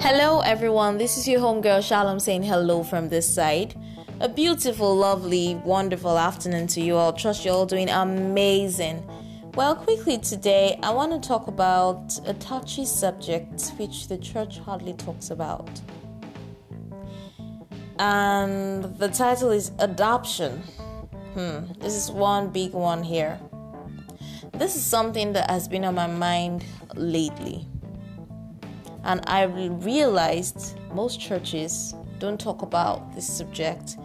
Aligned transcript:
Hello, 0.00 0.40
everyone. 0.40 0.96
This 0.96 1.18
is 1.18 1.26
your 1.26 1.40
homegirl 1.40 1.82
Shalom 1.82 2.20
saying 2.20 2.44
hello 2.44 2.84
from 2.84 3.08
this 3.08 3.28
side. 3.28 3.74
A 4.20 4.28
beautiful, 4.28 4.96
lovely, 4.96 5.56
wonderful 5.64 6.16
afternoon 6.16 6.68
to 6.68 6.80
you 6.80 6.94
all. 6.94 7.12
Trust 7.12 7.44
you're 7.44 7.52
all 7.52 7.66
doing 7.66 7.90
amazing. 7.90 9.04
Well, 9.56 9.74
quickly 9.74 10.16
today, 10.16 10.78
I 10.84 10.92
want 10.92 11.20
to 11.20 11.28
talk 11.28 11.48
about 11.48 12.16
a 12.26 12.34
touchy 12.34 12.84
subject 12.84 13.72
which 13.76 14.06
the 14.06 14.16
church 14.16 14.60
hardly 14.60 14.92
talks 14.92 15.30
about. 15.30 15.68
And 17.98 18.84
the 18.98 19.08
title 19.08 19.50
is 19.50 19.72
Adoption. 19.80 20.62
Hmm, 21.34 21.72
this 21.80 21.94
is 21.94 22.08
one 22.08 22.50
big 22.50 22.72
one 22.72 23.02
here. 23.02 23.40
This 24.54 24.76
is 24.76 24.84
something 24.84 25.32
that 25.32 25.50
has 25.50 25.66
been 25.66 25.84
on 25.84 25.96
my 25.96 26.06
mind 26.06 26.64
lately 26.94 27.66
and 29.08 29.22
I 29.26 29.44
realized 29.44 30.78
most 30.92 31.18
churches 31.18 31.94
don't 32.18 32.38
talk 32.38 32.60
about 32.60 33.14
this 33.14 33.26
subject, 33.26 33.96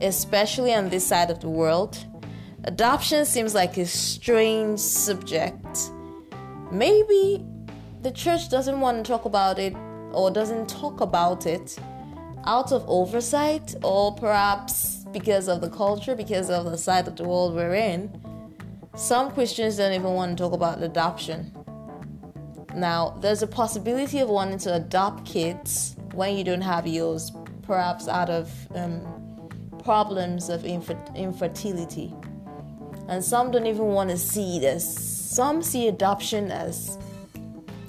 especially 0.00 0.74
on 0.74 0.88
this 0.88 1.06
side 1.06 1.30
of 1.30 1.38
the 1.38 1.48
world. 1.48 1.96
Adoption 2.64 3.24
seems 3.24 3.54
like 3.54 3.76
a 3.78 3.86
strange 3.86 4.80
subject. 4.80 5.92
Maybe 6.72 7.46
the 8.02 8.10
church 8.10 8.50
doesn't 8.50 8.80
want 8.80 9.06
to 9.06 9.08
talk 9.08 9.24
about 9.24 9.60
it 9.60 9.72
or 10.12 10.32
doesn't 10.32 10.68
talk 10.68 11.00
about 11.00 11.46
it 11.46 11.78
out 12.44 12.72
of 12.72 12.84
oversight 12.88 13.76
or 13.84 14.12
perhaps 14.16 15.04
because 15.12 15.46
of 15.46 15.60
the 15.60 15.70
culture, 15.70 16.16
because 16.16 16.50
of 16.50 16.64
the 16.64 16.76
side 16.76 17.06
of 17.06 17.14
the 17.14 17.22
world 17.22 17.54
we're 17.54 17.74
in. 17.74 18.10
Some 18.96 19.30
Christians 19.30 19.76
don't 19.76 19.92
even 19.92 20.12
want 20.12 20.36
to 20.36 20.42
talk 20.42 20.52
about 20.52 20.82
adoption. 20.82 21.52
Now, 22.74 23.16
there's 23.20 23.42
a 23.42 23.46
possibility 23.46 24.20
of 24.20 24.28
wanting 24.28 24.58
to 24.60 24.74
adopt 24.74 25.26
kids 25.26 25.96
when 26.12 26.36
you 26.36 26.44
don't 26.44 26.60
have 26.60 26.86
yours, 26.86 27.32
perhaps 27.62 28.08
out 28.08 28.30
of 28.30 28.50
um, 28.74 29.02
problems 29.82 30.48
of 30.48 30.64
infer- 30.64 30.98
infertility. 31.14 32.14
And 33.08 33.24
some 33.24 33.50
don't 33.50 33.66
even 33.66 33.86
want 33.86 34.10
to 34.10 34.16
see 34.16 34.60
this. 34.60 34.84
Some 34.98 35.62
see 35.62 35.88
adoption 35.88 36.50
as, 36.50 36.96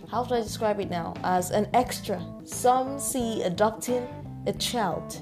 how 0.10 0.24
do 0.24 0.36
I 0.36 0.42
describe 0.42 0.80
it 0.80 0.90
now? 0.90 1.14
As 1.24 1.52
an 1.52 1.68
extra. 1.74 2.24
Some 2.44 3.00
see 3.00 3.44
adopting 3.44 4.08
a 4.48 4.54
child 4.54 5.22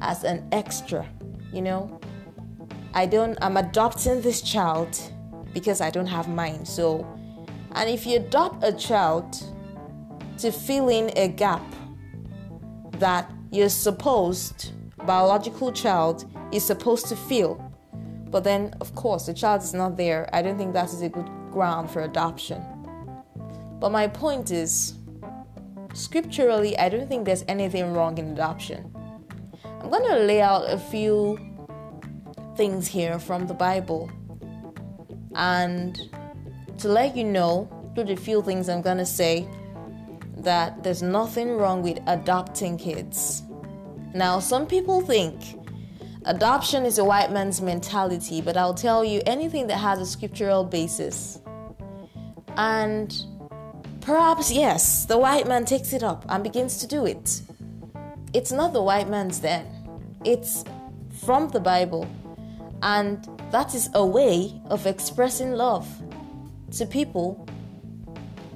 as 0.00 0.24
an 0.24 0.46
extra, 0.52 1.06
you 1.52 1.62
know? 1.62 2.00
I 2.94 3.06
don't, 3.06 3.36
I'm 3.42 3.56
adopting 3.56 4.22
this 4.22 4.42
child 4.42 4.98
because 5.52 5.80
I 5.80 5.90
don't 5.90 6.06
have 6.06 6.28
mine. 6.28 6.64
So 6.64 7.06
and 7.76 7.90
if 7.90 8.06
you 8.06 8.16
adopt 8.16 8.64
a 8.64 8.72
child 8.72 9.36
to 10.38 10.50
fill 10.50 10.88
in 10.88 11.10
a 11.16 11.28
gap 11.28 11.62
that 12.92 13.30
your 13.52 13.68
supposed 13.68 14.72
biological 15.04 15.70
child 15.70 16.24
is 16.52 16.64
supposed 16.64 17.06
to 17.06 17.16
fill, 17.16 17.62
but 18.30 18.44
then, 18.44 18.74
of 18.80 18.94
course, 18.94 19.26
the 19.26 19.34
child 19.34 19.62
is 19.62 19.74
not 19.74 19.96
there, 19.96 20.28
I 20.32 20.40
don't 20.40 20.56
think 20.56 20.72
that 20.72 20.86
is 20.86 21.02
a 21.02 21.08
good 21.10 21.28
ground 21.52 21.90
for 21.90 22.02
adoption. 22.02 22.64
But 23.78 23.92
my 23.92 24.08
point 24.08 24.50
is, 24.50 24.94
scripturally, 25.92 26.78
I 26.78 26.88
don't 26.88 27.08
think 27.08 27.26
there's 27.26 27.44
anything 27.46 27.92
wrong 27.92 28.16
in 28.16 28.32
adoption. 28.32 28.90
I'm 29.80 29.90
going 29.90 30.10
to 30.10 30.18
lay 30.20 30.40
out 30.40 30.62
a 30.70 30.78
few 30.78 31.38
things 32.56 32.86
here 32.86 33.18
from 33.18 33.46
the 33.46 33.54
Bible 33.54 34.10
and 35.34 36.00
to 36.78 36.88
let 36.88 37.16
you 37.16 37.24
know 37.24 37.68
through 37.94 38.04
the 38.04 38.16
few 38.16 38.42
things 38.42 38.68
I'm 38.68 38.82
gonna 38.82 39.06
say 39.06 39.48
that 40.38 40.82
there's 40.82 41.02
nothing 41.02 41.56
wrong 41.56 41.82
with 41.82 41.98
adopting 42.06 42.76
kids. 42.76 43.42
Now, 44.14 44.38
some 44.38 44.66
people 44.66 45.00
think 45.00 45.58
adoption 46.24 46.84
is 46.84 46.98
a 46.98 47.04
white 47.04 47.32
man's 47.32 47.60
mentality, 47.60 48.40
but 48.40 48.56
I'll 48.56 48.74
tell 48.74 49.04
you 49.04 49.22
anything 49.26 49.66
that 49.68 49.78
has 49.78 49.98
a 50.00 50.06
scriptural 50.06 50.64
basis. 50.64 51.40
And 52.56 53.14
perhaps, 54.00 54.52
yes, 54.52 55.04
the 55.06 55.18
white 55.18 55.46
man 55.46 55.64
takes 55.64 55.92
it 55.92 56.02
up 56.02 56.24
and 56.28 56.42
begins 56.42 56.78
to 56.78 56.86
do 56.86 57.06
it. 57.06 57.42
It's 58.32 58.52
not 58.52 58.72
the 58.72 58.82
white 58.82 59.08
man's 59.08 59.40
then, 59.40 59.66
it's 60.24 60.64
from 61.24 61.48
the 61.48 61.60
Bible. 61.60 62.06
And 62.82 63.26
that 63.50 63.74
is 63.74 63.88
a 63.94 64.04
way 64.04 64.60
of 64.66 64.86
expressing 64.86 65.52
love 65.52 65.88
to 66.78 66.86
people 66.86 67.46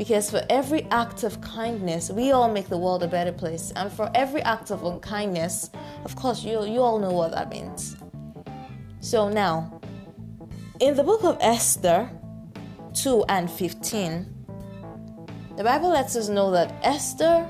because 0.01 0.31
for 0.31 0.43
every 0.49 0.85
act 0.85 1.25
of 1.25 1.43
kindness, 1.43 2.11
we 2.11 2.33
all 2.33 2.51
make 2.51 2.71
the 2.71 2.79
world 2.79 3.03
a 3.03 3.07
better 3.07 3.33
place. 3.33 3.71
And 3.77 3.93
for 3.93 4.11
every 4.15 4.41
act 4.41 4.71
of 4.71 4.83
unkindness, 4.83 5.69
of 6.07 6.17
course, 6.17 6.43
you, 6.43 6.65
you 6.65 6.81
all 6.81 6.99
know 6.99 7.13
what 7.13 7.33
that 7.33 7.51
means. 7.51 7.99
So 9.01 9.29
now, 9.29 9.79
in 10.81 10.97
the 10.97 11.03
book 11.03 11.23
of 11.23 11.37
Esther 11.43 12.11
2 12.95 13.27
and 13.29 13.51
15, 13.51 14.27
the 15.59 15.65
Bible 15.65 15.91
lets 15.91 16.17
us 16.17 16.31
know 16.31 16.51
that 16.51 16.73
Esther 16.83 17.47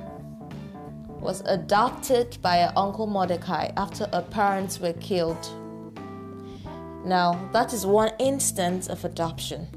was 1.21 1.43
adopted 1.43 2.37
by 2.43 2.57
her 2.57 2.73
uncle 2.75 3.07
Mordecai 3.07 3.71
after 3.77 4.09
her 4.13 4.23
parents 4.23 4.81
were 4.81 4.95
killed. 4.95 5.49
Now, 7.05 7.49
that 7.53 7.73
is 7.73 7.87
one 7.87 8.11
instance 8.19 8.89
of 8.89 9.05
adoption. 9.05 9.69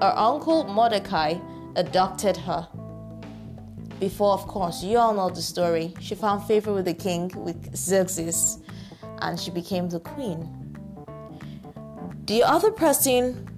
Her 0.00 0.14
uncle 0.16 0.64
Mordecai 0.64 1.34
adopted 1.76 2.36
her. 2.36 2.68
Before, 3.98 4.32
of 4.32 4.46
course, 4.46 4.82
you 4.82 4.98
all 4.98 5.12
know 5.12 5.28
the 5.28 5.42
story. 5.42 5.94
She 6.00 6.14
found 6.14 6.44
favor 6.44 6.72
with 6.72 6.84
the 6.84 6.94
king, 6.94 7.32
with 7.34 7.76
Xerxes, 7.76 8.58
and 9.20 9.38
she 9.38 9.50
became 9.50 9.88
the 9.88 9.98
queen. 9.98 10.48
The 12.26 12.44
other 12.44 12.70
person 12.70 13.48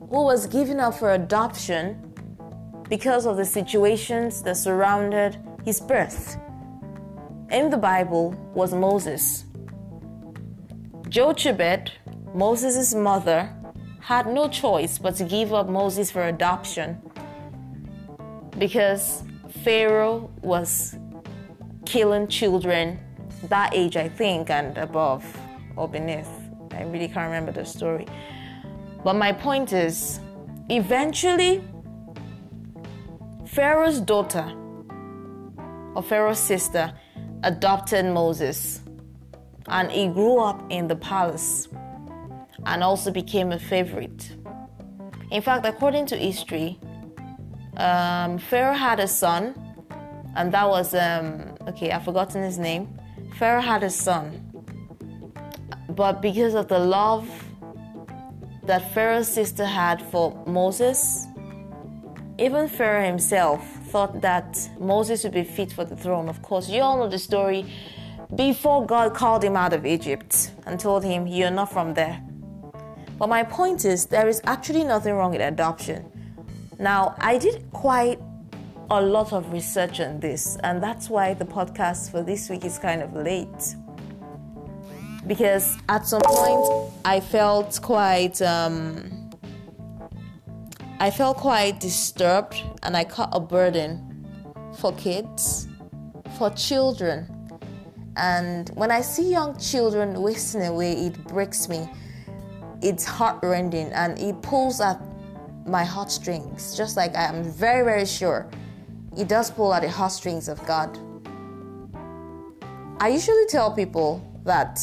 who 0.00 0.22
was 0.24 0.46
given 0.46 0.80
up 0.80 0.94
for 0.94 1.12
adoption 1.12 2.14
because 2.88 3.26
of 3.26 3.36
the 3.36 3.44
situations 3.44 4.42
that 4.42 4.56
surrounded 4.56 5.38
his 5.64 5.80
birth 5.80 6.38
in 7.50 7.68
the 7.68 7.76
Bible 7.76 8.30
was 8.54 8.72
Moses. 8.72 9.44
Jochebed, 11.08 11.92
Moses' 12.34 12.94
mother, 12.94 13.54
had 14.08 14.26
no 14.26 14.48
choice 14.48 14.96
but 14.96 15.14
to 15.14 15.22
give 15.22 15.52
up 15.52 15.68
Moses 15.68 16.10
for 16.10 16.28
adoption 16.28 16.98
because 18.58 19.22
Pharaoh 19.62 20.30
was 20.40 20.96
killing 21.84 22.26
children 22.26 22.98
that 23.50 23.74
age, 23.74 23.98
I 23.98 24.08
think, 24.08 24.48
and 24.48 24.78
above 24.78 25.22
or 25.76 25.86
beneath. 25.86 26.30
I 26.70 26.84
really 26.84 27.08
can't 27.08 27.26
remember 27.26 27.52
the 27.52 27.66
story. 27.66 28.06
But 29.04 29.16
my 29.16 29.30
point 29.30 29.74
is 29.74 30.20
eventually, 30.70 31.62
Pharaoh's 33.44 34.00
daughter 34.00 34.50
or 35.94 36.02
Pharaoh's 36.02 36.38
sister 36.38 36.94
adopted 37.42 38.06
Moses 38.06 38.80
and 39.66 39.90
he 39.90 40.08
grew 40.08 40.38
up 40.38 40.64
in 40.70 40.88
the 40.88 40.96
palace 40.96 41.68
and 42.66 42.82
also 42.82 43.10
became 43.10 43.52
a 43.52 43.58
favorite. 43.58 44.36
In 45.30 45.42
fact, 45.42 45.66
according 45.66 46.06
to 46.06 46.16
history, 46.16 46.78
um, 47.76 48.38
Pharaoh 48.38 48.74
had 48.74 49.00
a 49.00 49.08
son, 49.08 49.54
and 50.36 50.52
that 50.52 50.68
was, 50.68 50.94
um, 50.94 51.54
okay, 51.68 51.90
I've 51.90 52.04
forgotten 52.04 52.42
his 52.42 52.58
name. 52.58 52.88
Pharaoh 53.38 53.60
had 53.60 53.82
a 53.82 53.90
son, 53.90 54.44
but 55.90 56.20
because 56.22 56.54
of 56.54 56.68
the 56.68 56.78
love 56.78 57.28
that 58.64 58.92
Pharaoh's 58.92 59.28
sister 59.28 59.64
had 59.64 60.02
for 60.02 60.42
Moses, 60.46 61.26
even 62.38 62.68
Pharaoh 62.68 63.04
himself 63.04 63.66
thought 63.90 64.20
that 64.20 64.70
Moses 64.78 65.24
would 65.24 65.32
be 65.32 65.44
fit 65.44 65.72
for 65.72 65.84
the 65.84 65.96
throne. 65.96 66.28
Of 66.28 66.42
course, 66.42 66.68
you 66.68 66.82
all 66.82 66.98
know 66.98 67.08
the 67.08 67.18
story 67.18 67.64
before 68.34 68.84
God 68.84 69.14
called 69.14 69.42
him 69.42 69.56
out 69.56 69.72
of 69.72 69.86
Egypt 69.86 70.52
and 70.66 70.78
told 70.78 71.04
him, 71.04 71.26
You're 71.26 71.50
not 71.50 71.72
from 71.72 71.94
there. 71.94 72.22
But 73.18 73.28
my 73.28 73.42
point 73.42 73.84
is, 73.84 74.06
there 74.06 74.28
is 74.28 74.40
actually 74.44 74.84
nothing 74.84 75.14
wrong 75.14 75.32
with 75.32 75.40
adoption. 75.40 76.10
Now, 76.78 77.16
I 77.18 77.36
did 77.36 77.66
quite 77.72 78.20
a 78.90 79.02
lot 79.02 79.32
of 79.32 79.52
research 79.52 80.00
on 80.00 80.20
this, 80.20 80.56
and 80.62 80.80
that's 80.80 81.10
why 81.10 81.34
the 81.34 81.44
podcast 81.44 82.12
for 82.12 82.22
this 82.22 82.48
week 82.48 82.64
is 82.64 82.78
kind 82.78 83.02
of 83.02 83.12
late. 83.14 83.74
Because 85.26 85.76
at 85.88 86.06
some 86.06 86.22
point, 86.24 86.92
I 87.04 87.20
felt 87.20 87.80
quite. 87.82 88.40
Um, 88.40 89.30
I 91.00 91.10
felt 91.12 91.36
quite 91.36 91.78
disturbed 91.78 92.60
and 92.82 92.96
I 92.96 93.04
caught 93.04 93.28
a 93.32 93.38
burden 93.38 94.26
for 94.78 94.92
kids, 94.94 95.68
for 96.36 96.50
children. 96.50 97.28
And 98.16 98.68
when 98.70 98.90
I 98.90 99.02
see 99.02 99.30
young 99.30 99.56
children 99.58 100.20
wasting 100.20 100.64
away, 100.64 101.06
it 101.06 101.24
breaks 101.28 101.68
me 101.68 101.88
it's 102.82 103.04
heartrending 103.04 103.92
and 103.92 104.18
it 104.18 104.40
pulls 104.42 104.80
at 104.80 105.00
my 105.66 105.84
heartstrings. 105.84 106.76
Just 106.76 106.96
like 106.96 107.14
I 107.14 107.24
am 107.24 107.44
very, 107.44 107.84
very 107.84 108.06
sure 108.06 108.48
it 109.16 109.28
does 109.28 109.50
pull 109.50 109.74
at 109.74 109.82
the 109.82 109.90
heartstrings 109.90 110.48
of 110.48 110.64
God. 110.64 110.98
I 113.00 113.08
usually 113.08 113.46
tell 113.46 113.72
people 113.72 114.24
that 114.44 114.80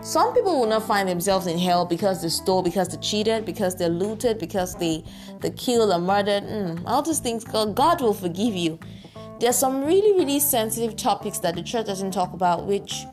some 0.00 0.32
people 0.32 0.60
will 0.60 0.68
not 0.68 0.86
find 0.86 1.08
themselves 1.08 1.46
in 1.46 1.58
hell 1.58 1.84
because 1.84 2.22
they 2.22 2.28
stole, 2.28 2.62
because 2.62 2.88
they 2.88 2.96
cheated, 2.98 3.44
because 3.44 3.76
they 3.76 3.88
looted, 3.88 4.38
because 4.38 4.74
they 4.76 5.04
they 5.40 5.50
killed 5.50 5.92
or 5.92 5.98
murdered. 5.98 6.44
Mm, 6.44 6.82
all 6.86 7.02
these 7.02 7.18
things, 7.18 7.44
God, 7.44 7.74
God 7.74 8.00
will 8.00 8.14
forgive 8.14 8.54
you. 8.54 8.78
There's 9.40 9.56
some 9.56 9.84
really, 9.84 10.18
really 10.18 10.38
sensitive 10.38 10.96
topics 10.96 11.38
that 11.40 11.54
the 11.54 11.62
church 11.62 11.86
doesn't 11.86 12.12
talk 12.12 12.32
about, 12.32 12.66
which 12.66 13.04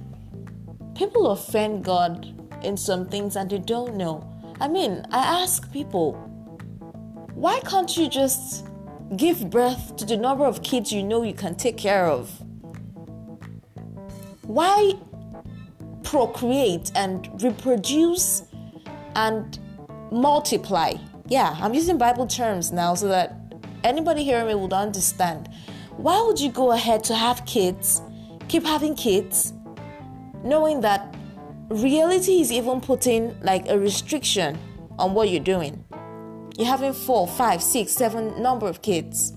people 0.95 1.31
offend 1.31 1.83
God 1.83 2.33
in 2.63 2.77
some 2.77 3.07
things 3.07 3.36
and 3.36 3.50
they 3.50 3.59
don't 3.59 3.95
know. 3.95 4.27
I 4.59 4.68
mean, 4.68 5.06
I 5.12 5.42
ask 5.44 5.71
people, 5.71 6.13
why 7.33 7.59
can't 7.62 7.95
you 7.95 8.09
just 8.09 8.65
give 9.15 9.50
birth 9.50 9.95
to 9.98 10.06
the 10.06 10.18
number 10.18 10.45
of 10.45 10.63
kids 10.63 10.92
you 10.92 11.04
know 11.04 11.24
you 11.24 11.33
can 11.33 11.56
take 11.56 11.77
care 11.77 12.06
of? 12.07 12.30
Why 14.44 14.94
procreate 16.07 16.89
and 16.95 17.30
reproduce 17.44 18.44
and 19.15 19.60
multiply. 20.10 20.94
Yeah, 21.27 21.57
I'm 21.60 21.74
using 21.74 21.98
Bible 21.98 22.25
terms 22.27 22.71
now 22.71 22.94
so 22.95 23.10
that 23.10 23.36
anybody 23.83 24.24
hearing 24.24 24.48
me 24.48 24.56
would 24.56 24.71
understand. 24.71 25.50
Why 25.98 26.21
would 26.25 26.39
you 26.39 26.50
go 26.50 26.71
ahead 26.71 27.03
to 27.06 27.15
have 27.15 27.45
kids, 27.45 28.01
keep 28.48 28.63
having 28.63 28.95
kids, 28.95 29.53
knowing 30.44 30.80
that 30.81 31.13
reality 31.69 32.42
is 32.42 32.52
even 32.52 32.81
putting 32.81 33.40
like 33.42 33.68
a 33.69 33.78
restriction 33.78 34.58
on 34.98 35.14
what 35.14 35.30
you're 35.30 35.44
doing? 35.44 35.84
You're 36.58 36.68
having 36.68 36.94
four, 36.94 37.28
five, 37.28 37.62
six, 37.62 37.92
seven 37.92 38.42
number 38.42 38.68
of 38.68 38.81
kids, 38.81 39.34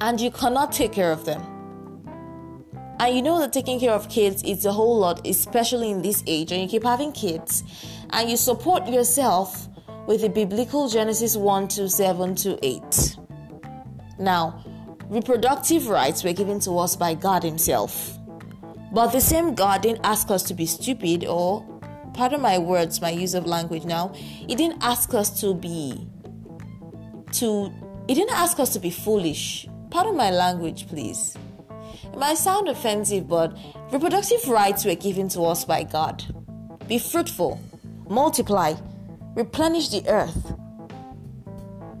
and 0.00 0.20
you 0.20 0.30
cannot 0.30 0.72
take 0.72 0.92
care 0.92 1.12
of 1.12 1.24
them 1.24 1.58
and 3.00 3.14
you 3.14 3.22
know 3.22 3.38
that 3.38 3.52
taking 3.52 3.78
care 3.78 3.92
of 3.92 4.08
kids 4.08 4.42
is 4.42 4.64
a 4.64 4.72
whole 4.72 4.98
lot, 4.98 5.24
especially 5.26 5.90
in 5.90 6.02
this 6.02 6.24
age, 6.26 6.50
and 6.50 6.62
you 6.62 6.68
keep 6.68 6.82
having 6.82 7.12
kids, 7.12 7.62
and 8.10 8.28
you 8.28 8.36
support 8.36 8.88
yourself 8.88 9.68
with 10.06 10.22
the 10.22 10.28
biblical 10.28 10.88
Genesis 10.88 11.36
1 11.36 11.68
to 11.68 11.88
7 11.88 12.34
to 12.34 12.58
8. 12.66 13.16
Now, 14.18 14.64
reproductive 15.08 15.88
rights 15.88 16.24
were 16.24 16.32
given 16.32 16.58
to 16.60 16.76
us 16.78 16.96
by 16.96 17.14
God 17.14 17.44
Himself. 17.44 18.17
But 18.92 19.08
the 19.08 19.20
same 19.20 19.54
God 19.54 19.82
didn't 19.82 20.04
ask 20.04 20.30
us 20.30 20.42
to 20.44 20.54
be 20.54 20.66
stupid 20.66 21.24
or, 21.24 21.64
pardon 22.14 22.40
my 22.40 22.58
words, 22.58 23.00
my 23.00 23.10
use 23.10 23.34
of 23.34 23.46
language 23.46 23.84
now, 23.84 24.08
He 24.14 24.54
didn't 24.54 24.82
ask 24.82 25.12
us 25.14 25.40
to 25.40 25.54
be, 25.54 26.06
to, 27.32 27.72
He 28.06 28.14
didn't 28.14 28.34
ask 28.34 28.58
us 28.58 28.72
to 28.72 28.80
be 28.80 28.90
foolish. 28.90 29.66
Pardon 29.90 30.16
my 30.16 30.30
language, 30.30 30.88
please. 30.88 31.36
It 32.04 32.18
might 32.18 32.38
sound 32.38 32.68
offensive, 32.68 33.28
but 33.28 33.56
reproductive 33.92 34.48
rights 34.48 34.84
were 34.84 34.94
given 34.94 35.28
to 35.30 35.42
us 35.42 35.64
by 35.64 35.82
God. 35.82 36.24
Be 36.86 36.98
fruitful, 36.98 37.60
multiply, 38.08 38.74
replenish 39.34 39.88
the 39.88 40.08
earth. 40.08 40.54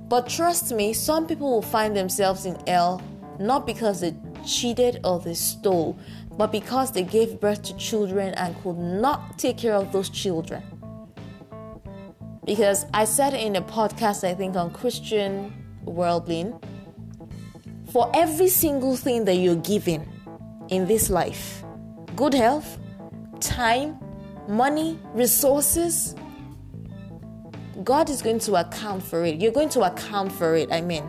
But 0.08 0.28
trust 0.28 0.72
me, 0.72 0.94
some 0.94 1.26
people 1.26 1.50
will 1.50 1.62
find 1.62 1.94
themselves 1.94 2.46
in 2.46 2.58
hell 2.66 3.02
not 3.38 3.66
because 3.66 4.00
they 4.00 4.14
cheated 4.44 5.00
or 5.04 5.20
they 5.20 5.34
stole, 5.34 5.98
but 6.38 6.52
because 6.52 6.92
they 6.92 7.02
gave 7.02 7.40
birth 7.40 7.62
to 7.64 7.76
children 7.76 8.32
and 8.34 8.56
could 8.62 8.78
not 8.78 9.38
take 9.38 9.58
care 9.58 9.74
of 9.74 9.92
those 9.92 10.08
children. 10.08 10.62
Because 12.46 12.86
I 12.94 13.04
said 13.04 13.34
in 13.34 13.56
a 13.56 13.60
podcast, 13.60 14.26
I 14.26 14.32
think 14.32 14.56
on 14.56 14.70
Christian 14.70 15.52
Worldling, 15.84 16.58
for 17.92 18.10
every 18.14 18.48
single 18.48 18.96
thing 18.96 19.26
that 19.26 19.34
you're 19.34 19.56
given 19.56 20.08
in 20.68 20.86
this 20.86 21.10
life 21.10 21.64
good 22.16 22.34
health, 22.34 22.78
time, 23.40 23.98
money, 24.48 24.98
resources 25.12 26.14
God 27.84 28.10
is 28.10 28.22
going 28.22 28.40
to 28.40 28.56
account 28.56 29.02
for 29.02 29.24
it. 29.24 29.40
You're 29.40 29.52
going 29.52 29.68
to 29.70 29.82
account 29.82 30.32
for 30.32 30.56
it. 30.56 30.72
I 30.72 30.80
mean, 30.80 31.04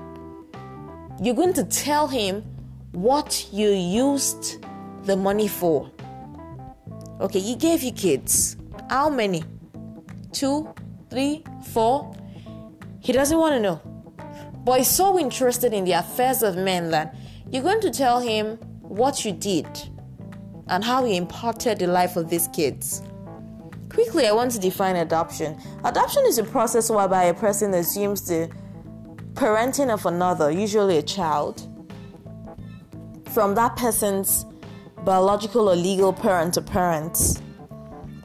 you're 1.21 1.35
going 1.35 1.53
to 1.53 1.63
tell 1.63 2.07
Him 2.07 2.43
what 2.91 3.47
you 3.51 3.69
used 3.69 4.63
the 5.03 5.15
money 5.15 5.47
for. 5.47 5.91
Okay, 7.21 7.39
He 7.39 7.55
gave 7.55 7.83
you 7.83 7.91
kids. 7.91 8.57
How 8.89 9.09
many? 9.09 9.43
Two, 10.31 10.73
three, 11.09 11.43
four? 11.71 12.15
He 12.99 13.13
doesn't 13.13 13.37
want 13.37 13.53
to 13.55 13.59
know. 13.59 13.81
But 14.65 14.79
he's 14.79 14.89
so 14.89 15.17
interested 15.17 15.73
in 15.73 15.85
the 15.85 15.93
affairs 15.93 16.43
of 16.43 16.55
men 16.55 16.91
that 16.91 17.15
you're 17.49 17.63
going 17.63 17.81
to 17.81 17.91
tell 17.91 18.19
him 18.19 18.57
what 18.81 19.25
you 19.25 19.31
did 19.31 19.67
and 20.67 20.83
how 20.83 21.05
you 21.05 21.15
imparted 21.15 21.79
the 21.79 21.87
life 21.87 22.15
of 22.15 22.29
these 22.29 22.47
kids. 22.49 23.01
Quickly, 23.89 24.27
I 24.27 24.31
want 24.31 24.51
to 24.51 24.59
define 24.59 24.97
adoption. 24.97 25.59
Adoption 25.83 26.23
is 26.27 26.37
a 26.37 26.43
process 26.43 26.89
whereby 26.89 27.25
a 27.25 27.33
person 27.33 27.73
assumes 27.73 28.27
the 28.27 28.49
parenting 29.33 29.89
of 29.89 30.05
another, 30.05 30.51
usually 30.51 30.97
a 30.97 31.01
child, 31.01 31.67
from 33.31 33.55
that 33.55 33.75
person's 33.75 34.45
biological 35.03 35.69
or 35.69 35.75
legal 35.75 36.13
parent 36.13 36.53
to 36.55 36.61
parent. 36.61 37.41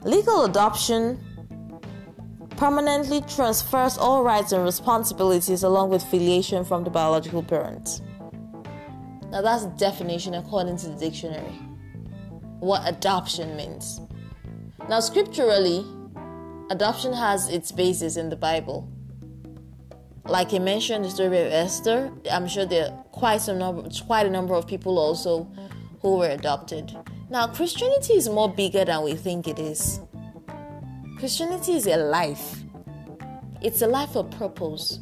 Legal 0.02 0.44
adoption 0.44 1.18
permanently 2.56 3.20
transfers 3.22 3.98
all 3.98 4.22
rights 4.22 4.52
and 4.52 4.62
responsibilities 4.64 5.62
along 5.62 5.90
with 5.90 6.02
filiation 6.04 6.64
from 6.64 6.84
the 6.84 6.90
biological 6.90 7.42
parent. 7.42 8.00
Now, 9.30 9.42
that's 9.42 9.64
the 9.64 9.70
definition 9.70 10.34
according 10.34 10.76
to 10.78 10.90
the 10.90 10.96
dictionary. 10.96 11.58
What 12.60 12.82
adoption 12.86 13.56
means. 13.56 14.00
Now, 14.88 15.00
scripturally, 15.00 15.84
adoption 16.70 17.12
has 17.12 17.48
its 17.48 17.72
basis 17.72 18.16
in 18.16 18.28
the 18.28 18.36
Bible. 18.36 18.88
Like 20.26 20.54
I 20.54 20.58
mentioned, 20.58 21.04
the 21.04 21.10
story 21.10 21.40
of 21.40 21.52
Esther. 21.52 22.12
I'm 22.30 22.46
sure 22.46 22.64
there 22.64 22.86
are 22.86 23.04
quite 23.12 23.40
some 23.40 23.58
number, 23.58 23.88
quite 24.06 24.26
a 24.26 24.30
number 24.30 24.54
of 24.54 24.66
people 24.66 24.98
also 24.98 25.50
who 26.04 26.18
were 26.18 26.28
adopted. 26.28 26.94
Now, 27.30 27.46
Christianity 27.46 28.12
is 28.12 28.28
more 28.28 28.52
bigger 28.52 28.84
than 28.84 29.02
we 29.02 29.14
think 29.14 29.48
it 29.48 29.58
is. 29.58 30.00
Christianity 31.18 31.72
is 31.72 31.86
a 31.86 31.96
life, 31.96 32.62
it's 33.62 33.80
a 33.80 33.86
life 33.86 34.14
of 34.14 34.30
purpose. 34.32 34.98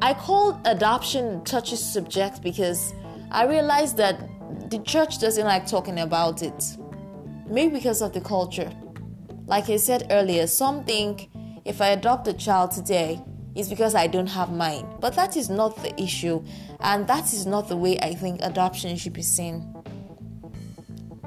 I 0.00 0.14
call 0.14 0.58
adoption 0.64 1.26
a 1.26 1.40
touchy 1.44 1.76
subject 1.76 2.42
because 2.42 2.94
I 3.30 3.44
realized 3.44 3.98
that 3.98 4.18
the 4.70 4.78
church 4.78 5.20
doesn't 5.20 5.44
like 5.44 5.66
talking 5.66 6.00
about 6.00 6.42
it. 6.42 6.78
Maybe 7.46 7.74
because 7.74 8.00
of 8.00 8.14
the 8.14 8.22
culture. 8.22 8.72
Like 9.46 9.68
I 9.68 9.76
said 9.76 10.06
earlier, 10.10 10.46
some 10.46 10.82
think 10.84 11.28
if 11.66 11.82
I 11.82 11.88
adopt 11.88 12.26
a 12.26 12.32
child 12.32 12.70
today, 12.70 13.22
it's 13.54 13.68
because 13.68 13.94
I 13.94 14.06
don't 14.06 14.28
have 14.28 14.50
mine. 14.50 14.86
But 15.00 15.14
that 15.16 15.36
is 15.36 15.50
not 15.50 15.76
the 15.82 16.00
issue, 16.00 16.42
and 16.80 17.06
that 17.06 17.32
is 17.32 17.46
not 17.46 17.68
the 17.68 17.76
way 17.76 17.98
I 17.98 18.14
think 18.14 18.40
adoption 18.42 18.96
should 18.96 19.12
be 19.12 19.22
seen. 19.22 19.74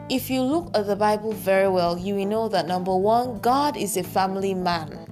If 0.10 0.30
you 0.30 0.42
look 0.42 0.76
at 0.76 0.86
the 0.88 0.96
Bible 0.96 1.34
very 1.34 1.68
well, 1.68 1.98
you 1.98 2.16
will 2.16 2.26
know 2.26 2.48
that 2.50 2.68
number 2.68 2.96
one, 2.96 3.40
God 3.40 3.76
is 3.76 3.98
a 3.98 4.04
family 4.04 4.54
man. 4.54 5.08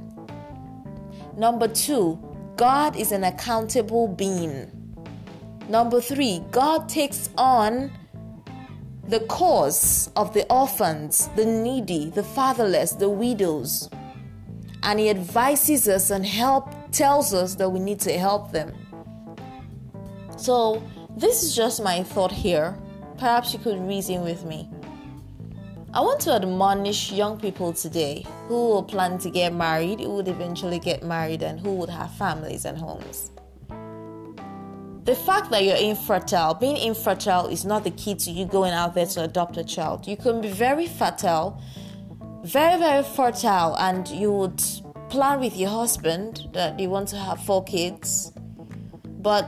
Number 1.35 1.67
two, 1.67 2.19
God 2.57 2.95
is 2.95 3.11
an 3.11 3.23
accountable 3.23 4.07
being. 4.07 4.69
Number 5.67 5.99
three, 5.99 6.43
God 6.51 6.89
takes 6.89 7.29
on 7.37 7.91
the 9.07 9.21
cause 9.21 10.11
of 10.15 10.33
the 10.33 10.45
orphans, 10.51 11.29
the 11.35 11.45
needy, 11.45 12.09
the 12.11 12.23
fatherless, 12.23 12.91
the 12.93 13.09
widows. 13.09 13.89
And 14.83 14.99
He 14.99 15.09
advises 15.09 15.87
us 15.87 16.09
and 16.11 16.25
help 16.25 16.73
tells 16.93 17.33
us 17.33 17.55
that 17.55 17.69
we 17.69 17.79
need 17.79 17.99
to 18.01 18.17
help 18.17 18.51
them. 18.51 18.71
So, 20.37 20.81
this 21.17 21.43
is 21.43 21.55
just 21.55 21.83
my 21.83 22.03
thought 22.03 22.31
here. 22.31 22.77
Perhaps 23.17 23.53
you 23.53 23.59
could 23.59 23.79
reason 23.87 24.23
with 24.23 24.45
me. 24.45 24.69
I 25.93 26.01
want 26.01 26.19
to 26.21 26.31
admonish 26.33 27.11
young 27.11 27.39
people 27.39 27.71
today 27.71 28.25
who 28.47 28.55
will 28.55 28.83
plan 28.83 29.19
to 29.19 29.29
get 29.29 29.53
married, 29.53 29.99
who 29.99 30.09
would 30.15 30.27
eventually 30.27 30.79
get 30.79 31.03
married, 31.03 31.43
and 31.43 31.59
who 31.59 31.75
would 31.75 31.89
have 31.89 32.11
families 32.15 32.65
and 32.65 32.77
homes. 32.77 33.29
The 35.03 35.15
fact 35.15 35.51
that 35.51 35.63
you're 35.63 35.75
infertile, 35.75 36.53
being 36.55 36.77
infertile 36.77 37.47
is 37.47 37.63
not 37.63 37.83
the 37.83 37.91
key 37.91 38.15
to 38.15 38.31
you 38.31 38.45
going 38.45 38.71
out 38.71 38.95
there 38.95 39.05
to 39.05 39.23
adopt 39.23 39.57
a 39.57 39.63
child. 39.63 40.07
You 40.07 40.17
can 40.17 40.41
be 40.41 40.49
very 40.49 40.87
fertile, 40.87 41.61
very, 42.43 42.79
very 42.79 43.03
fertile, 43.03 43.75
and 43.77 44.07
you 44.07 44.31
would 44.31 44.63
plan 45.13 45.39
with 45.39 45.55
your 45.55 45.69
husband 45.69 46.49
that 46.53 46.79
you 46.79 46.89
want 46.89 47.07
to 47.09 47.17
have 47.17 47.39
four 47.43 47.63
kids. 47.63 48.33
But 49.21 49.45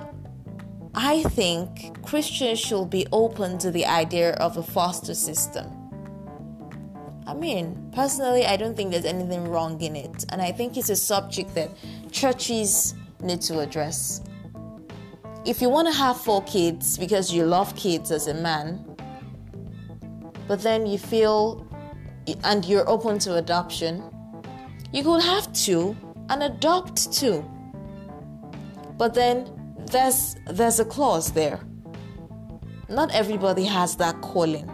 I 0.93 1.23
think 1.23 2.01
Christians 2.05 2.59
should 2.59 2.89
be 2.89 3.05
open 3.11 3.57
to 3.59 3.71
the 3.71 3.85
idea 3.85 4.33
of 4.35 4.57
a 4.57 4.63
foster 4.63 5.13
system 5.13 5.75
I 7.27 7.33
mean, 7.33 7.91
personally, 7.93 8.45
I 8.45 8.55
don't 8.55 8.77
think 8.77 8.91
there's 8.91 9.05
anything 9.05 9.47
wrong 9.47 9.81
in 9.81 9.95
it, 9.95 10.25
and 10.29 10.41
I 10.41 10.51
think 10.51 10.77
it's 10.77 10.89
a 10.89 10.95
subject 10.95 11.55
that 11.55 11.71
churches 12.11 12.93
need 13.21 13.41
to 13.41 13.59
address. 13.59 14.21
if 15.45 15.61
you 15.61 15.69
want 15.69 15.87
to 15.87 15.93
have 15.93 16.17
four 16.19 16.41
kids 16.43 16.97
because 16.97 17.31
you 17.31 17.45
love 17.45 17.75
kids 17.75 18.11
as 18.11 18.27
a 18.27 18.33
man, 18.33 18.83
but 20.47 20.61
then 20.61 20.87
you 20.87 20.97
feel 20.97 21.67
and 22.43 22.65
you're 22.65 22.87
open 22.89 23.19
to 23.19 23.35
adoption, 23.35 24.01
you 24.91 25.03
could 25.03 25.21
have 25.21 25.51
two 25.53 25.95
and 26.29 26.43
adopt 26.43 27.11
two. 27.13 27.43
But 28.97 29.13
then 29.13 29.51
there's 29.91 30.35
there's 30.47 30.79
a 30.79 30.85
clause 30.85 31.31
there. 31.31 31.59
Not 32.89 33.13
everybody 33.13 33.65
has 33.65 33.95
that 33.97 34.21
calling. 34.21 34.69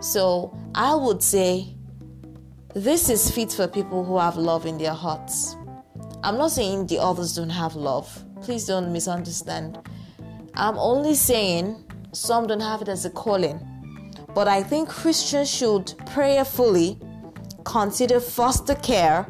So 0.00 0.56
I 0.74 0.94
would 0.94 1.22
say 1.22 1.76
this 2.74 3.08
is 3.08 3.30
fit 3.30 3.52
for 3.52 3.68
people 3.68 4.04
who 4.04 4.18
have 4.18 4.36
love 4.36 4.66
in 4.66 4.78
their 4.78 4.94
hearts. 4.94 5.56
I'm 6.24 6.38
not 6.38 6.52
saying 6.52 6.86
the 6.86 6.98
others 6.98 7.34
don't 7.34 7.50
have 7.50 7.74
love. 7.74 8.24
Please 8.40 8.66
don't 8.66 8.92
misunderstand. 8.92 9.78
I'm 10.54 10.78
only 10.78 11.14
saying 11.14 11.84
some 12.12 12.46
don't 12.46 12.60
have 12.60 12.82
it 12.82 12.88
as 12.88 13.04
a 13.04 13.10
calling. 13.10 13.60
But 14.34 14.48
I 14.48 14.62
think 14.62 14.88
Christians 14.88 15.50
should 15.50 15.94
prayerfully 16.06 16.98
consider 17.64 18.20
foster 18.20 18.74
care 18.74 19.26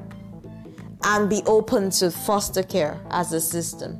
and 1.04 1.28
be 1.28 1.42
open 1.46 1.90
to 1.90 2.10
foster 2.10 2.62
care 2.62 3.00
as 3.10 3.32
a 3.32 3.40
system. 3.40 3.98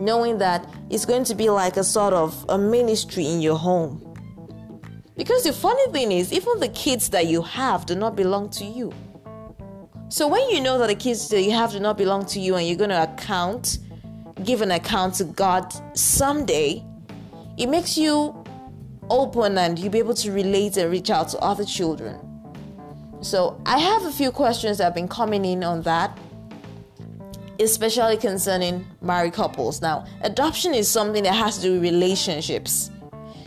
Knowing 0.00 0.38
that 0.38 0.66
it's 0.90 1.04
going 1.04 1.24
to 1.24 1.34
be 1.34 1.50
like 1.50 1.76
a 1.76 1.84
sort 1.84 2.14
of 2.14 2.44
a 2.48 2.58
ministry 2.58 3.26
in 3.26 3.40
your 3.40 3.56
home. 3.56 4.08
Because 5.16 5.44
the 5.44 5.52
funny 5.52 5.92
thing 5.92 6.10
is, 6.10 6.32
even 6.32 6.58
the 6.58 6.68
kids 6.68 7.10
that 7.10 7.26
you 7.26 7.42
have 7.42 7.86
do 7.86 7.94
not 7.94 8.16
belong 8.16 8.48
to 8.50 8.64
you. 8.64 8.92
So 10.08 10.26
when 10.26 10.48
you 10.50 10.60
know 10.60 10.78
that 10.78 10.88
the 10.88 10.94
kids 10.94 11.28
that 11.28 11.42
you 11.42 11.52
have 11.52 11.72
do 11.72 11.80
not 11.80 11.96
belong 11.96 12.26
to 12.26 12.40
you 12.40 12.56
and 12.56 12.66
you're 12.66 12.76
going 12.76 12.90
to 12.90 13.02
account, 13.02 13.78
give 14.44 14.62
an 14.62 14.70
account 14.70 15.14
to 15.16 15.24
God 15.24 15.72
someday, 15.96 16.84
it 17.56 17.68
makes 17.68 17.96
you 17.96 18.42
open 19.10 19.58
and 19.58 19.78
you'll 19.78 19.90
be 19.90 19.98
able 19.98 20.14
to 20.14 20.32
relate 20.32 20.76
and 20.76 20.90
reach 20.90 21.10
out 21.10 21.28
to 21.28 21.38
other 21.38 21.64
children. 21.64 22.31
So 23.22 23.60
I 23.64 23.78
have 23.78 24.04
a 24.04 24.10
few 24.10 24.32
questions 24.32 24.78
that 24.78 24.84
have 24.84 24.94
been 24.94 25.08
coming 25.08 25.44
in 25.44 25.62
on 25.62 25.82
that, 25.82 26.18
especially 27.60 28.16
concerning 28.16 28.84
married 29.00 29.32
couples. 29.32 29.80
Now, 29.80 30.06
adoption 30.22 30.74
is 30.74 30.88
something 30.88 31.22
that 31.22 31.34
has 31.34 31.56
to 31.56 31.62
do 31.62 31.72
with 31.74 31.82
relationships. 31.82 32.90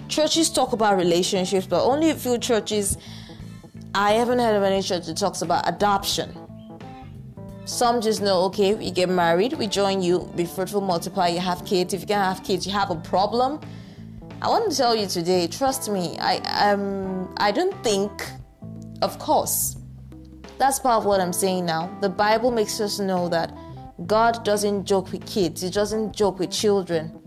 Churches 0.08 0.50
talk 0.50 0.72
about 0.72 0.98
relationships, 0.98 1.68
but 1.68 1.84
only 1.84 2.10
a 2.10 2.16
few 2.16 2.38
churches. 2.38 2.98
I 3.94 4.14
haven't 4.14 4.40
heard 4.40 4.56
of 4.56 4.64
any 4.64 4.82
church 4.82 5.08
that 5.08 5.18
talks 5.18 5.42
about 5.42 5.68
adoption. 5.68 6.34
Some 7.66 8.00
just 8.00 8.22
know, 8.22 8.44
okay, 8.44 8.82
you 8.82 8.92
get 8.92 9.10
married, 9.10 9.54
we 9.54 9.68
join 9.68 10.02
you, 10.02 10.32
be 10.36 10.46
fruitful, 10.46 10.82
multiply, 10.82 11.28
you 11.30 11.40
have 11.40 11.66
kids. 11.66 11.94
If 11.94 12.02
you 12.02 12.08
can't 12.08 12.24
have 12.24 12.46
kids, 12.46 12.66
you 12.66 12.72
have 12.72 12.92
a 12.92 12.96
problem. 12.96 13.60
I 14.42 14.48
want 14.48 14.70
to 14.70 14.78
tell 14.78 14.96
you 14.96 15.08
today, 15.08 15.48
trust 15.48 15.90
me, 15.90 16.18
I 16.20 16.38
um 16.72 17.34
I 17.38 17.52
don't 17.52 17.76
think 17.84 18.12
of 19.02 19.20
course. 19.20 19.78
That's 20.58 20.80
part 20.80 21.00
of 21.00 21.06
what 21.06 21.20
I'm 21.20 21.34
saying 21.34 21.66
now. 21.66 21.96
The 22.02 22.10
Bible 22.10 22.52
makes 22.52 22.80
us 22.80 23.00
know 23.00 23.28
that 23.30 23.54
God 24.08 24.44
doesn't 24.44 24.86
joke 24.86 25.12
with 25.12 25.26
kids, 25.26 25.62
He 25.62 25.70
doesn't 25.70 26.16
joke 26.16 26.40
with 26.40 26.52
children. 26.52 27.22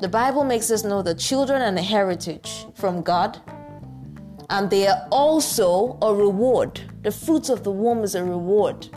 The 0.00 0.08
Bible 0.08 0.44
makes 0.44 0.70
us 0.70 0.84
know 0.84 1.00
that 1.02 1.18
children 1.18 1.62
are 1.62 1.78
a 1.78 1.82
heritage 1.82 2.66
from 2.74 3.02
God, 3.02 3.40
and 4.50 4.68
they 4.68 4.86
are 4.86 5.08
also 5.10 5.98
a 6.02 6.14
reward. 6.14 6.80
The 7.02 7.10
fruits 7.10 7.48
of 7.48 7.64
the 7.64 7.70
womb 7.70 8.04
is 8.04 8.14
a 8.14 8.22
reward. 8.22 8.88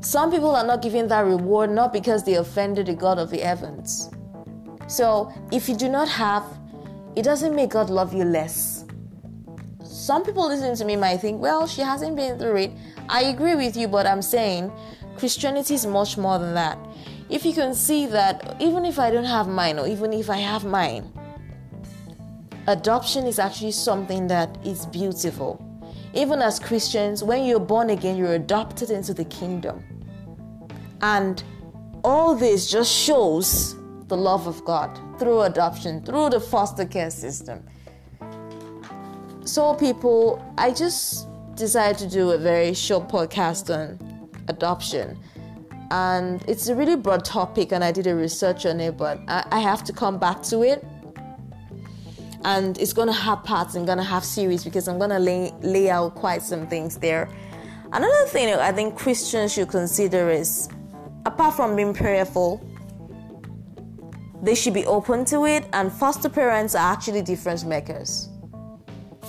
Some 0.00 0.30
people 0.30 0.54
are 0.54 0.64
not 0.64 0.80
given 0.80 1.08
that 1.08 1.26
reward 1.26 1.70
not 1.70 1.92
because 1.92 2.24
they 2.24 2.34
offended 2.34 2.86
the 2.86 2.94
God 2.94 3.18
of 3.18 3.30
the 3.30 3.38
heavens. 3.38 4.10
So, 4.86 5.32
if 5.50 5.68
you 5.68 5.76
do 5.76 5.88
not 5.88 6.08
have, 6.08 6.44
it 7.16 7.22
doesn't 7.22 7.54
make 7.54 7.70
God 7.70 7.90
love 7.90 8.14
you 8.14 8.24
less. 8.24 8.77
Some 10.08 10.24
people 10.24 10.48
listening 10.48 10.74
to 10.76 10.86
me 10.86 10.96
might 10.96 11.18
think, 11.18 11.38
well, 11.38 11.66
she 11.66 11.82
hasn't 11.82 12.16
been 12.16 12.38
through 12.38 12.56
it. 12.56 12.70
I 13.10 13.24
agree 13.24 13.54
with 13.54 13.76
you, 13.76 13.88
but 13.88 14.06
I'm 14.06 14.22
saying 14.22 14.72
Christianity 15.18 15.74
is 15.74 15.84
much 15.84 16.16
more 16.16 16.38
than 16.38 16.54
that. 16.54 16.78
If 17.28 17.44
you 17.44 17.52
can 17.52 17.74
see 17.74 18.06
that, 18.06 18.56
even 18.58 18.86
if 18.86 18.98
I 18.98 19.10
don't 19.10 19.26
have 19.26 19.48
mine, 19.48 19.78
or 19.78 19.86
even 19.86 20.14
if 20.14 20.30
I 20.30 20.38
have 20.38 20.64
mine, 20.64 21.12
adoption 22.68 23.26
is 23.26 23.38
actually 23.38 23.72
something 23.72 24.28
that 24.28 24.56
is 24.64 24.86
beautiful. 24.86 25.62
Even 26.14 26.40
as 26.40 26.58
Christians, 26.58 27.22
when 27.22 27.44
you're 27.44 27.60
born 27.60 27.90
again, 27.90 28.16
you're 28.16 28.32
adopted 28.32 28.88
into 28.88 29.12
the 29.12 29.26
kingdom. 29.26 29.84
And 31.02 31.42
all 32.02 32.34
this 32.34 32.70
just 32.70 32.90
shows 32.90 33.76
the 34.06 34.16
love 34.16 34.46
of 34.46 34.64
God 34.64 34.98
through 35.18 35.42
adoption, 35.42 36.02
through 36.02 36.30
the 36.30 36.40
foster 36.40 36.86
care 36.86 37.10
system. 37.10 37.62
So, 39.48 39.72
people, 39.72 40.44
I 40.58 40.72
just 40.72 41.26
decided 41.54 41.96
to 42.00 42.06
do 42.06 42.32
a 42.32 42.38
very 42.38 42.74
short 42.74 43.08
podcast 43.08 43.74
on 43.74 43.98
adoption. 44.46 45.18
And 45.90 46.44
it's 46.46 46.68
a 46.68 46.74
really 46.74 46.96
broad 46.96 47.24
topic, 47.24 47.72
and 47.72 47.82
I 47.82 47.90
did 47.90 48.06
a 48.06 48.14
research 48.14 48.66
on 48.66 48.78
it, 48.78 48.98
but 48.98 49.18
I, 49.26 49.46
I 49.50 49.60
have 49.60 49.84
to 49.84 49.92
come 49.94 50.18
back 50.18 50.42
to 50.52 50.64
it. 50.64 50.84
And 52.44 52.76
it's 52.76 52.92
to 53.08 53.14
have 53.14 53.42
parts 53.42 53.74
and 53.74 53.86
to 53.96 54.02
have 54.02 54.22
series 54.22 54.64
because 54.64 54.86
I'm 54.86 54.98
to 55.08 55.18
lay, 55.18 55.50
lay 55.62 55.88
out 55.88 56.14
quite 56.14 56.42
some 56.42 56.66
things 56.66 56.98
there. 56.98 57.30
Another 57.90 58.26
thing 58.26 58.52
I 58.52 58.70
think 58.70 58.98
Christians 58.98 59.54
should 59.54 59.68
consider 59.70 60.28
is 60.28 60.68
apart 61.24 61.54
from 61.54 61.74
being 61.74 61.94
prayerful, 61.94 62.62
they 64.42 64.54
should 64.54 64.74
be 64.74 64.84
open 64.84 65.24
to 65.24 65.46
it, 65.46 65.64
and 65.72 65.90
foster 65.90 66.28
parents 66.28 66.74
are 66.74 66.92
actually 66.92 67.22
difference 67.22 67.64
makers. 67.64 68.28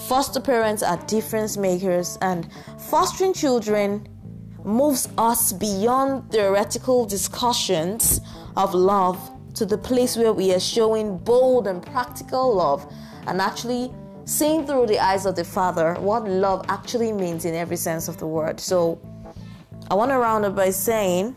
Foster 0.08 0.40
parents 0.40 0.82
are 0.82 0.98
difference 1.06 1.58
makers, 1.58 2.18
and 2.22 2.48
fostering 2.78 3.34
children 3.34 4.08
moves 4.64 5.08
us 5.18 5.54
beyond 5.54 6.32
theoretical 6.32 7.06
discussions 7.06 8.22
of 8.56 8.74
love 8.74 9.20
to 9.56 9.66
the 9.66 9.78
place 9.78 10.16
where 10.16 10.34
we 10.34 10.54
are 10.54 10.60
showing 10.60 11.18
bold 11.18 11.68
and 11.68 11.86
practical 11.86 12.56
love 12.56 12.92
and 13.28 13.42
actually 13.42 13.94
seeing 14.26 14.66
through 14.66 14.88
the 14.88 15.00
eyes 15.00 15.26
of 15.26 15.36
the 15.36 15.44
Father 15.44 15.96
what 15.96 16.28
love 16.28 16.66
actually 16.70 17.12
means 17.12 17.46
in 17.46 17.54
every 17.54 17.78
sense 17.78 18.08
of 18.08 18.18
the 18.18 18.28
word. 18.28 18.60
So, 18.60 19.02
I 19.92 19.96
want 19.96 20.12
to 20.12 20.18
round 20.18 20.46
up 20.46 20.56
by 20.56 20.70
saying 20.70 21.36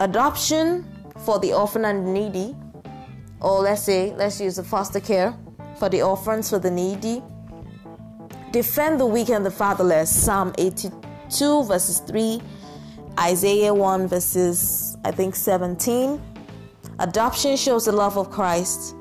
adoption 0.00 0.86
for 1.24 1.38
the 1.40 1.52
orphan 1.52 1.84
and 1.84 2.12
needy, 2.12 2.54
or 3.40 3.60
let's 3.60 3.82
say, 3.82 4.14
let's 4.14 4.40
use 4.40 4.56
the 4.56 4.64
foster 4.64 5.00
care 5.00 5.36
for 5.78 5.88
the 5.88 6.02
orphans, 6.02 6.50
for 6.50 6.58
the 6.58 6.70
needy. 6.70 7.22
Defend 8.52 9.00
the 9.00 9.06
weak 9.06 9.30
and 9.30 9.44
the 9.44 9.50
fatherless, 9.50 10.14
Psalm 10.14 10.54
82, 10.58 11.64
verses 11.64 11.98
3, 12.00 12.40
Isaiah 13.18 13.74
1, 13.74 14.06
verses, 14.06 14.96
I 15.04 15.10
think, 15.10 15.34
17. 15.34 16.20
Adoption 17.00 17.56
shows 17.56 17.86
the 17.86 17.92
love 17.92 18.16
of 18.16 18.30
Christ. 18.30 18.94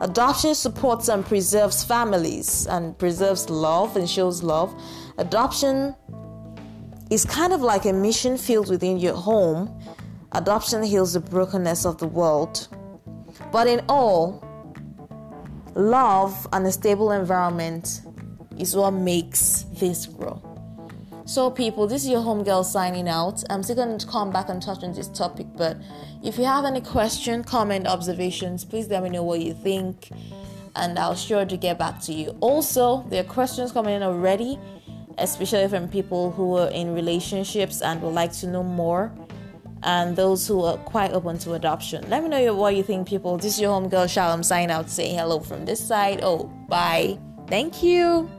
Adoption 0.00 0.54
supports 0.54 1.08
and 1.08 1.24
preserves 1.24 1.82
families 1.82 2.66
and 2.66 2.96
preserves 2.98 3.48
love 3.50 3.96
and 3.96 4.08
shows 4.08 4.42
love. 4.42 4.74
Adoption 5.16 5.94
is 7.10 7.24
kind 7.24 7.52
of 7.52 7.62
like 7.62 7.86
a 7.86 7.92
mission 7.92 8.36
field 8.36 8.68
within 8.68 8.98
your 8.98 9.14
home 9.14 9.74
Adoption 10.32 10.82
heals 10.82 11.14
the 11.14 11.20
brokenness 11.20 11.86
of 11.86 11.96
the 11.98 12.06
world. 12.06 12.68
But 13.50 13.66
in 13.66 13.82
all, 13.88 14.44
love 15.78 16.46
and 16.52 16.66
a 16.66 16.72
stable 16.72 17.12
environment 17.12 18.02
is 18.58 18.74
what 18.74 18.90
makes 18.90 19.64
this 19.78 20.06
grow. 20.06 20.42
So, 21.24 21.50
people, 21.50 21.86
this 21.86 22.04
is 22.04 22.08
your 22.08 22.22
homegirl 22.22 22.64
signing 22.64 23.06
out. 23.08 23.44
I'm 23.50 23.62
still 23.62 23.76
going 23.76 23.98
to 23.98 24.06
come 24.06 24.32
back 24.32 24.48
and 24.48 24.62
touch 24.62 24.82
on 24.82 24.94
this 24.94 25.08
topic, 25.08 25.46
but 25.56 25.76
if 26.24 26.38
you 26.38 26.44
have 26.44 26.64
any 26.64 26.80
question, 26.80 27.44
comment, 27.44 27.86
observations, 27.86 28.64
please 28.64 28.88
let 28.88 29.02
me 29.02 29.10
know 29.10 29.22
what 29.22 29.40
you 29.40 29.52
think, 29.52 30.08
and 30.74 30.98
I'll 30.98 31.14
sure 31.14 31.44
to 31.44 31.56
get 31.56 31.78
back 31.78 32.00
to 32.02 32.14
you. 32.14 32.30
Also, 32.40 33.04
there 33.10 33.20
are 33.20 33.26
questions 33.26 33.72
coming 33.72 33.94
in 33.94 34.02
already, 34.02 34.58
especially 35.18 35.68
from 35.68 35.86
people 35.86 36.32
who 36.32 36.56
are 36.56 36.70
in 36.70 36.94
relationships 36.94 37.82
and 37.82 38.00
would 38.02 38.14
like 38.14 38.32
to 38.32 38.46
know 38.46 38.62
more 38.62 39.12
and 39.82 40.16
those 40.16 40.46
who 40.46 40.62
are 40.64 40.76
quite 40.78 41.12
open 41.12 41.38
to 41.38 41.54
adoption. 41.54 42.08
Let 42.08 42.22
me 42.22 42.28
know 42.28 42.54
what 42.54 42.76
you 42.76 42.82
think, 42.82 43.08
people. 43.08 43.36
This 43.36 43.54
is 43.54 43.60
your 43.60 43.72
home 43.72 43.88
girl, 43.88 44.06
Shalom, 44.06 44.42
sign 44.42 44.70
out 44.70 44.90
saying 44.90 45.16
hello 45.16 45.40
from 45.40 45.64
this 45.64 45.84
side. 45.84 46.20
Oh, 46.22 46.44
bye. 46.68 47.18
Thank 47.48 47.82
you. 47.82 48.30